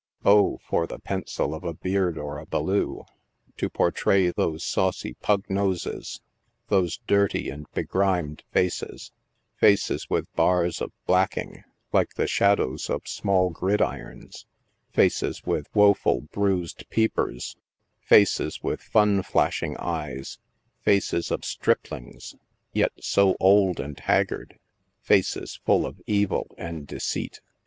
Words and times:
0, 0.23 0.57
for 0.65 0.87
the 0.87 0.97
pencil 0.97 1.53
of 1.53 1.63
a 1.63 1.75
Beard 1.75 2.17
or 2.17 2.39
a 2.39 2.45
Bellew, 2.47 3.03
to 3.57 3.69
portray 3.69 4.31
those 4.31 4.63
saucy 4.63 5.13
pug 5.13 5.45
noses, 5.47 6.21
those 6.69 6.97
dirty 7.05 7.51
and 7.51 7.69
begrimed 7.73 8.41
faces! 8.51 9.11
Faces 9.57 10.09
with 10.09 10.25
bars 10.33 10.81
of 10.81 10.91
blacking, 11.05 11.63
like 11.93 12.15
the 12.15 12.25
shadows 12.25 12.89
of 12.89 13.07
small 13.07 13.51
gridirons— 13.51 14.45
faces 14.91 15.43
with 15.45 15.71
wceful 15.75 16.31
bruised 16.31 16.89
peepers— 16.89 17.55
faces 17.99 18.63
with 18.63 18.81
fun 18.81 19.21
flashing 19.21 19.77
eyes— 19.77 20.39
faces 20.81 21.29
of 21.29 21.45
striplings, 21.45 22.35
yet 22.73 22.91
so 22.99 23.35
old 23.39 23.79
and 23.79 23.99
haggard— 23.99 24.57
faces 24.99 25.57
full 25.63 25.85
of 25.85 26.01
evil 26.07 26.55
and 26.57 26.87
deceit. 26.87 27.39